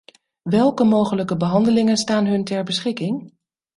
Welke 0.49 0.83
mogelijke 0.83 1.37
behandelingen 1.37 1.97
staan 1.97 2.25
hun 2.25 2.43
ter 2.43 2.63
beschikking? 2.63 3.33